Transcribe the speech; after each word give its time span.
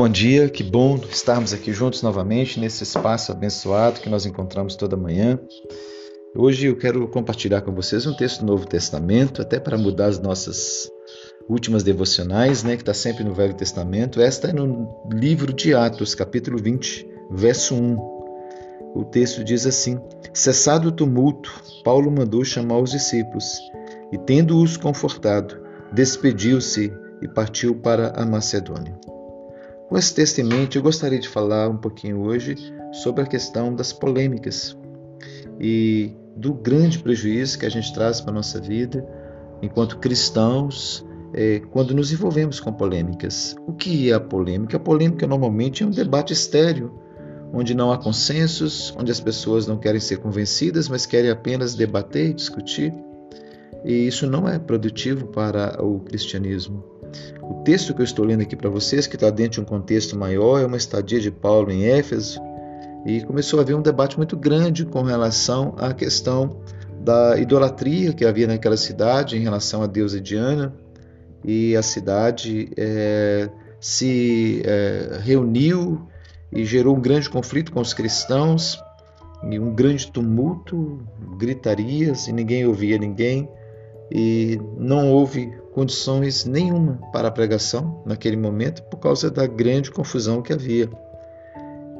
bom 0.00 0.08
dia, 0.08 0.48
que 0.48 0.62
bom 0.62 0.98
estarmos 1.10 1.52
aqui 1.52 1.74
juntos 1.74 2.00
novamente 2.00 2.58
nesse 2.58 2.82
espaço 2.84 3.32
abençoado 3.32 4.00
que 4.00 4.08
nós 4.08 4.24
encontramos 4.24 4.74
toda 4.74 4.96
manhã. 4.96 5.38
Hoje 6.34 6.68
eu 6.68 6.76
quero 6.78 7.06
compartilhar 7.06 7.60
com 7.60 7.74
vocês 7.74 8.06
um 8.06 8.16
texto 8.16 8.40
do 8.40 8.46
Novo 8.46 8.66
Testamento, 8.66 9.42
até 9.42 9.60
para 9.60 9.76
mudar 9.76 10.06
as 10.06 10.18
nossas 10.18 10.90
últimas 11.46 11.82
devocionais, 11.82 12.64
né, 12.64 12.76
que 12.76 12.82
está 12.82 12.94
sempre 12.94 13.22
no 13.24 13.34
Velho 13.34 13.52
Testamento. 13.52 14.22
Esta 14.22 14.48
é 14.48 14.54
no 14.54 14.88
livro 15.12 15.52
de 15.52 15.74
Atos, 15.74 16.14
capítulo 16.14 16.56
20, 16.56 17.06
verso 17.32 17.74
1. 17.74 17.98
O 18.94 19.04
texto 19.04 19.44
diz 19.44 19.66
assim: 19.66 20.00
Cessado 20.32 20.88
o 20.88 20.92
tumulto, 20.92 21.52
Paulo 21.84 22.10
mandou 22.10 22.42
chamar 22.42 22.78
os 22.78 22.92
discípulos 22.92 23.44
e, 24.10 24.16
tendo-os 24.16 24.78
confortado, 24.78 25.60
despediu-se 25.92 26.90
e 27.20 27.28
partiu 27.28 27.74
para 27.74 28.18
a 28.18 28.24
Macedônia. 28.24 28.98
Com 29.90 29.98
esse 29.98 30.14
texto 30.14 30.38
em 30.38 30.44
mente, 30.44 30.76
eu 30.76 30.82
gostaria 30.84 31.18
de 31.18 31.28
falar 31.28 31.68
um 31.68 31.76
pouquinho 31.76 32.20
hoje 32.20 32.54
sobre 32.92 33.24
a 33.24 33.26
questão 33.26 33.74
das 33.74 33.92
polêmicas 33.92 34.78
e 35.58 36.12
do 36.36 36.54
grande 36.54 37.00
prejuízo 37.00 37.58
que 37.58 37.66
a 37.66 37.68
gente 37.68 37.92
traz 37.92 38.20
para 38.20 38.30
a 38.30 38.34
nossa 38.34 38.60
vida 38.60 39.04
enquanto 39.60 39.98
cristãos 39.98 41.04
é, 41.34 41.58
quando 41.72 41.92
nos 41.92 42.12
envolvemos 42.12 42.60
com 42.60 42.72
polêmicas. 42.72 43.56
O 43.66 43.72
que 43.72 44.12
é 44.12 44.14
a 44.14 44.20
polêmica? 44.20 44.76
A 44.76 44.80
polêmica 44.80 45.26
normalmente 45.26 45.82
é 45.82 45.86
um 45.86 45.90
debate 45.90 46.32
estéreo, 46.32 46.96
onde 47.52 47.74
não 47.74 47.90
há 47.90 47.98
consensos, 47.98 48.94
onde 48.96 49.10
as 49.10 49.18
pessoas 49.18 49.66
não 49.66 49.76
querem 49.76 50.00
ser 50.00 50.18
convencidas, 50.18 50.88
mas 50.88 51.04
querem 51.04 51.32
apenas 51.32 51.74
debater 51.74 52.30
e 52.30 52.34
discutir. 52.34 52.94
E 53.84 54.06
isso 54.06 54.24
não 54.24 54.48
é 54.48 54.56
produtivo 54.56 55.26
para 55.26 55.84
o 55.84 55.98
cristianismo. 55.98 56.84
Texto 57.64 57.92
que 57.94 58.00
eu 58.00 58.04
estou 58.04 58.24
lendo 58.24 58.40
aqui 58.40 58.56
para 58.56 58.70
vocês, 58.70 59.06
que 59.06 59.16
está 59.16 59.28
dentro 59.28 59.52
de 59.52 59.60
um 59.60 59.64
contexto 59.64 60.18
maior, 60.18 60.60
é 60.60 60.66
uma 60.66 60.78
estadia 60.78 61.20
de 61.20 61.30
Paulo 61.30 61.70
em 61.70 61.84
Éfeso, 61.84 62.40
e 63.04 63.20
começou 63.22 63.58
a 63.58 63.62
haver 63.62 63.76
um 63.76 63.82
debate 63.82 64.16
muito 64.16 64.36
grande 64.36 64.86
com 64.86 65.02
relação 65.02 65.74
à 65.78 65.92
questão 65.92 66.60
da 67.00 67.38
idolatria 67.38 68.12
que 68.12 68.24
havia 68.24 68.46
naquela 68.46 68.76
cidade 68.76 69.36
em 69.36 69.40
relação 69.40 69.82
à 69.82 69.86
deusa 69.86 70.20
Diana, 70.20 70.74
e 71.44 71.76
a 71.76 71.82
cidade 71.82 72.70
é, 72.76 73.50
se 73.78 74.62
é, 74.64 75.20
reuniu 75.22 76.06
e 76.50 76.64
gerou 76.64 76.96
um 76.96 77.00
grande 77.00 77.28
conflito 77.28 77.72
com 77.72 77.80
os 77.80 77.92
cristãos, 77.92 78.78
e 79.50 79.58
um 79.58 79.74
grande 79.74 80.10
tumulto, 80.10 81.00
gritarias, 81.38 82.26
e 82.26 82.32
ninguém 82.32 82.66
ouvia 82.66 82.98
ninguém 82.98 83.48
e 84.10 84.60
não 84.76 85.12
houve 85.12 85.52
condições 85.72 86.44
nenhuma 86.44 86.98
para 87.12 87.28
a 87.28 87.30
pregação 87.30 88.02
naquele 88.04 88.36
momento 88.36 88.82
por 88.84 88.98
causa 88.98 89.30
da 89.30 89.46
grande 89.46 89.90
confusão 89.90 90.42
que 90.42 90.52
havia. 90.52 90.88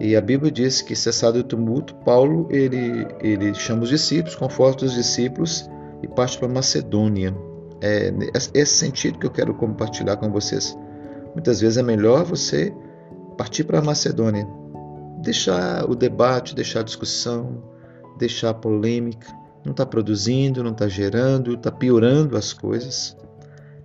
E 0.00 0.17
a 0.17 0.20
Bíblia 0.20 0.50
diz 0.50 0.80
que 0.80 0.97
cessado 0.97 1.39
o 1.39 1.44
tumulto, 1.44 1.94
Paulo 1.97 2.48
ele, 2.50 3.06
ele 3.20 3.55
chama 3.55 3.83
os 3.83 3.91
discípulos, 3.91 4.34
conforta 4.34 4.86
os 4.86 4.94
discípulos 4.94 5.69
e 6.02 6.08
parte 6.08 6.39
para 6.39 6.48
Macedônia. 6.48 7.36
É 7.83 8.12
esse 8.55 8.72
sentido 8.72 9.19
que 9.19 9.27
eu 9.27 9.30
quero 9.30 9.55
compartilhar 9.55 10.17
com 10.17 10.30
vocês. 10.30 10.77
Muitas 11.34 11.61
vezes 11.61 11.77
é 11.77 11.83
melhor 11.83 12.24
você 12.24 12.74
partir 13.36 13.64
para 13.64 13.80
Macedônia, 13.80 14.47
deixar 15.22 15.89
o 15.89 15.95
debate, 15.95 16.55
deixar 16.55 16.80
a 16.80 16.83
discussão, 16.83 17.62
deixar 18.19 18.50
a 18.50 18.55
polêmica, 18.55 19.27
não 19.64 19.72
está 19.72 19.84
produzindo, 19.84 20.62
não 20.62 20.72
está 20.72 20.89
gerando, 20.89 21.55
está 21.55 21.70
piorando 21.70 22.36
as 22.36 22.53
coisas. 22.53 23.16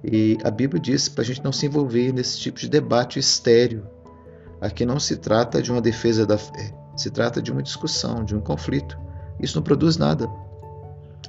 E 0.04 0.38
a 0.44 0.52
Bíblia 0.52 0.82
diz 0.82 1.10
para 1.10 1.24
a 1.24 1.26
gente 1.26 1.44
não 1.44 1.52
se 1.52 1.66
envolver 1.66 2.14
nesse 2.14 2.40
tipo 2.40 2.60
de 2.60 2.70
debate 2.70 3.20
estéreo. 3.20 3.88
Aqui 4.62 4.86
não 4.86 5.00
se 5.00 5.18
trata 5.18 5.62
de 5.62 5.72
uma 5.72 5.82
defesa 5.82 6.26
da 6.26 6.38
fé, 6.38 6.74
se 6.96 7.10
trata 7.10 7.42
de 7.42 7.52
uma 7.52 7.62
discussão, 7.62 8.24
de 8.24 8.36
um 8.36 8.40
conflito. 8.40 8.98
Isso 9.40 9.58
não 9.58 9.64
produz 9.64 9.98
nada. 9.98 10.30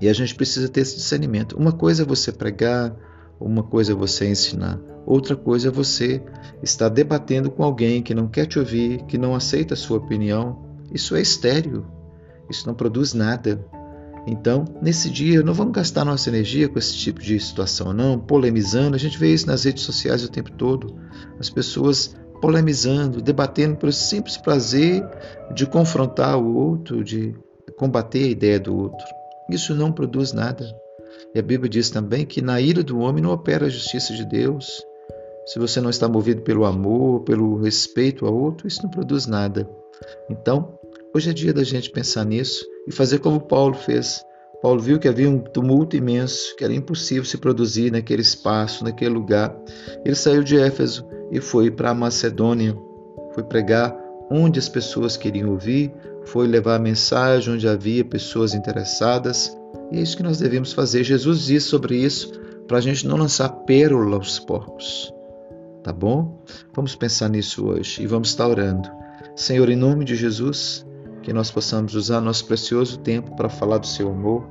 E 0.00 0.08
a 0.08 0.12
gente 0.12 0.34
precisa 0.34 0.68
ter 0.68 0.82
esse 0.82 0.96
discernimento. 0.96 1.56
Uma 1.56 1.72
coisa 1.72 2.02
é 2.02 2.06
você 2.06 2.30
pregar, 2.30 2.94
uma 3.40 3.62
coisa 3.62 3.92
é 3.92 3.94
você 3.94 4.28
ensinar, 4.28 4.78
outra 5.04 5.34
coisa 5.34 5.68
é 5.68 5.70
você 5.70 6.22
estar 6.62 6.88
debatendo 6.88 7.50
com 7.50 7.64
alguém 7.64 8.02
que 8.02 8.14
não 8.14 8.28
quer 8.28 8.46
te 8.46 8.58
ouvir, 8.58 9.02
que 9.04 9.18
não 9.18 9.34
aceita 9.34 9.74
a 9.74 9.76
sua 9.76 9.98
opinião. 9.98 10.64
Isso 10.92 11.16
é 11.16 11.20
estéreo. 11.20 11.86
Isso 12.48 12.66
não 12.66 12.74
produz 12.74 13.12
nada. 13.12 13.64
Então, 14.26 14.64
nesse 14.82 15.08
dia, 15.08 15.42
não 15.42 15.54
vamos 15.54 15.72
gastar 15.72 16.04
nossa 16.04 16.28
energia 16.28 16.68
com 16.68 16.78
esse 16.78 16.96
tipo 16.96 17.20
de 17.20 17.38
situação, 17.38 17.92
não, 17.92 18.18
polemizando. 18.18 18.96
A 18.96 18.98
gente 18.98 19.18
vê 19.18 19.32
isso 19.32 19.46
nas 19.46 19.64
redes 19.64 19.84
sociais 19.84 20.24
o 20.24 20.28
tempo 20.28 20.50
todo. 20.52 20.96
As 21.38 21.48
pessoas 21.48 22.16
polemizando, 22.40 23.22
debatendo 23.22 23.76
pelo 23.76 23.92
simples 23.92 24.36
prazer 24.36 25.02
de 25.54 25.64
confrontar 25.64 26.38
o 26.38 26.56
outro, 26.56 27.04
de 27.04 27.34
combater 27.76 28.24
a 28.24 28.28
ideia 28.28 28.58
do 28.58 28.76
outro. 28.76 29.06
Isso 29.48 29.74
não 29.74 29.92
produz 29.92 30.32
nada. 30.32 30.66
E 31.34 31.38
a 31.38 31.42
Bíblia 31.42 31.68
diz 31.68 31.88
também 31.88 32.26
que 32.26 32.42
na 32.42 32.60
ira 32.60 32.82
do 32.82 32.98
homem 32.98 33.22
não 33.22 33.32
opera 33.32 33.66
a 33.66 33.70
justiça 33.70 34.12
de 34.12 34.24
Deus. 34.24 34.82
Se 35.46 35.58
você 35.58 35.80
não 35.80 35.90
está 35.90 36.08
movido 36.08 36.42
pelo 36.42 36.64
amor, 36.64 37.20
pelo 37.20 37.60
respeito 37.60 38.26
ao 38.26 38.34
outro, 38.34 38.66
isso 38.66 38.82
não 38.82 38.90
produz 38.90 39.26
nada. 39.26 39.68
Então, 40.28 40.78
Hoje 41.16 41.30
é 41.30 41.32
dia 41.32 41.54
da 41.54 41.64
gente 41.64 41.88
pensar 41.88 42.26
nisso 42.26 42.62
e 42.86 42.92
fazer 42.92 43.20
como 43.20 43.40
Paulo 43.40 43.72
fez. 43.72 44.22
Paulo 44.60 44.82
viu 44.82 44.98
que 44.98 45.08
havia 45.08 45.30
um 45.30 45.38
tumulto 45.38 45.96
imenso, 45.96 46.54
que 46.58 46.62
era 46.62 46.74
impossível 46.74 47.24
se 47.24 47.38
produzir 47.38 47.90
naquele 47.90 48.20
espaço, 48.20 48.84
naquele 48.84 49.14
lugar. 49.14 49.56
Ele 50.04 50.14
saiu 50.14 50.44
de 50.44 50.58
Éfeso 50.58 51.08
e 51.32 51.40
foi 51.40 51.70
para 51.70 51.88
a 51.88 51.94
Macedônia, 51.94 52.76
foi 53.32 53.42
pregar 53.44 53.96
onde 54.30 54.58
as 54.58 54.68
pessoas 54.68 55.16
queriam 55.16 55.52
ouvir, 55.52 55.90
foi 56.26 56.46
levar 56.46 56.74
a 56.74 56.78
mensagem 56.78 57.54
onde 57.54 57.66
havia 57.66 58.04
pessoas 58.04 58.52
interessadas. 58.52 59.56
E 59.90 59.96
é 59.98 60.02
isso 60.02 60.18
que 60.18 60.22
nós 60.22 60.36
devemos 60.36 60.74
fazer. 60.74 61.02
Jesus 61.02 61.46
disse 61.46 61.68
sobre 61.68 61.96
isso 61.96 62.30
para 62.68 62.76
a 62.76 62.82
gente 62.82 63.06
não 63.06 63.16
lançar 63.16 63.48
pérola 63.64 64.16
aos 64.16 64.38
porcos. 64.38 65.10
Tá 65.82 65.94
bom? 65.94 66.44
Vamos 66.74 66.94
pensar 66.94 67.30
nisso 67.30 67.64
hoje 67.64 68.02
e 68.02 68.06
vamos 68.06 68.28
estar 68.28 68.46
orando. 68.46 68.86
Senhor, 69.34 69.70
em 69.70 69.76
nome 69.76 70.04
de 70.04 70.14
Jesus, 70.14 70.85
que 71.26 71.32
nós 71.32 71.50
possamos 71.50 71.96
usar 71.96 72.20
nosso 72.20 72.44
precioso 72.44 73.00
tempo 73.00 73.34
para 73.34 73.48
falar 73.48 73.78
do 73.78 73.86
seu 73.88 74.08
amor 74.08 74.48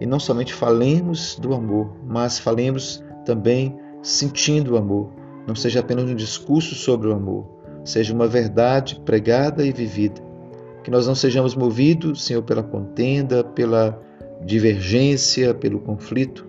e 0.00 0.06
não 0.06 0.20
somente 0.20 0.54
falemos 0.54 1.36
do 1.40 1.52
amor, 1.52 1.92
mas 2.06 2.38
falemos 2.38 3.02
também 3.26 3.76
sentindo 4.00 4.74
o 4.74 4.76
amor. 4.76 5.10
Não 5.44 5.56
seja 5.56 5.80
apenas 5.80 6.04
um 6.08 6.14
discurso 6.14 6.76
sobre 6.76 7.08
o 7.08 7.12
amor, 7.12 7.44
seja 7.84 8.14
uma 8.14 8.28
verdade 8.28 9.02
pregada 9.04 9.66
e 9.66 9.72
vivida. 9.72 10.22
Que 10.84 10.90
nós 10.90 11.04
não 11.08 11.16
sejamos 11.16 11.56
movidos, 11.56 12.24
Senhor, 12.24 12.44
pela 12.44 12.62
contenda, 12.62 13.42
pela 13.42 14.00
divergência, 14.40 15.52
pelo 15.52 15.80
conflito, 15.80 16.46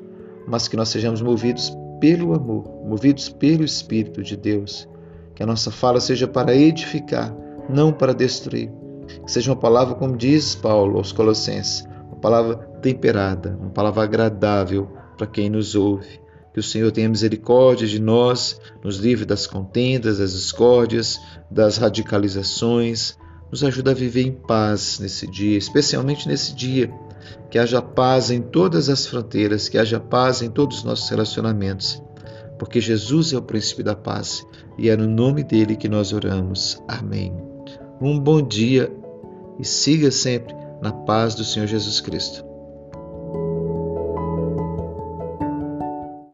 mas 0.48 0.68
que 0.68 0.78
nós 0.78 0.90
sejamos 0.90 1.24
movidos 1.24 1.76
pelo 2.00 2.36
amor, 2.36 2.70
movidos 2.86 3.30
pelo 3.30 3.64
Espírito 3.64 4.22
de 4.22 4.38
Deus. 4.38 4.88
Que 5.34 5.42
a 5.42 5.48
nossa 5.48 5.72
fala 5.72 6.00
seja 6.00 6.28
para 6.28 6.56
edificar, 6.56 7.36
não 7.68 7.92
para 7.92 8.14
destruir 8.14 8.72
que 9.26 9.32
seja 9.32 9.52
uma 9.52 9.60
palavra, 9.60 9.96
como 9.96 10.18
diz 10.18 10.56
Paulo 10.56 10.98
aos 10.98 11.12
Colossenses, 11.12 11.88
uma 12.08 12.18
palavra 12.18 12.56
temperada, 12.82 13.58
uma 13.60 13.70
palavra 13.70 14.04
agradável 14.04 14.90
para 15.18 15.28
quem 15.28 15.50
nos 15.50 15.76
ouve. 15.76 16.20
Que 16.54 16.60
o 16.60 16.64
Senhor 16.64 16.90
tenha 16.92 17.10
misericórdia 17.10 17.86
de 17.86 18.00
nós, 18.00 18.60
nos 18.82 18.98
livre 18.98 19.26
das 19.26 19.46
contendas, 19.46 20.20
das 20.20 20.32
discórdias, 20.32 21.20
das 21.52 21.78
radicalizações, 21.78 23.18
nos 23.52 23.64
ajude 23.64 23.90
a 23.90 23.94
viver 23.94 24.22
em 24.22 24.32
paz 24.32 25.00
nesse 25.00 25.28
dia, 25.28 25.58
especialmente 25.58 26.28
nesse 26.28 26.56
dia. 26.56 26.94
Que 27.50 27.60
haja 27.60 27.82
paz 27.82 28.32
em 28.32 28.42
todas 28.42 28.90
as 28.90 29.06
fronteiras, 29.06 29.68
que 29.68 29.78
haja 29.78 30.00
paz 30.00 30.42
em 30.42 30.50
todos 30.50 30.80
os 30.80 30.84
nossos 30.84 31.10
relacionamentos, 31.10 32.02
porque 32.60 32.80
Jesus 32.80 33.34
é 33.34 33.38
o 33.38 33.42
príncipe 33.42 33.84
da 33.84 33.96
paz 33.96 34.46
e 34.78 34.90
é 34.90 34.96
no 34.96 35.08
nome 35.08 35.44
dele 35.44 35.76
que 35.76 35.90
nós 35.90 36.14
oramos. 36.14 36.82
Amém. 36.88 37.55
Um 38.02 38.20
bom 38.20 38.42
dia 38.42 38.92
e 39.58 39.66
siga 39.66 40.12
sempre 40.12 40.54
na 40.82 40.92
paz 40.92 41.34
do 41.34 41.44
Senhor 41.44 41.66
Jesus 41.66 42.00
Cristo. 42.02 42.45